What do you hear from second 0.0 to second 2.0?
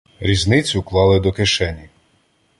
Різницю клали до кишені